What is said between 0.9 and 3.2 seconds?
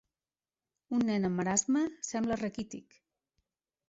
Un nen amb marasme sembla raquític.